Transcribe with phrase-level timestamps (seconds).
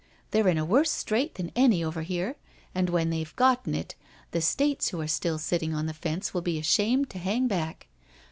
[0.31, 2.35] They're in a worse strait than any over here,
[2.73, 3.93] and when they've gotten it,
[4.31, 7.85] the states who are still sitting on the fence will be ashamed to hang back.